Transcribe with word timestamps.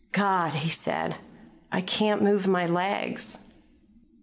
"God!" 0.13 0.53
he 0.53 0.71
said. 0.71 1.17
"I 1.71 1.81
can't 1.81 2.23
move 2.23 2.47
my 2.47 2.65
legs." 2.65 3.37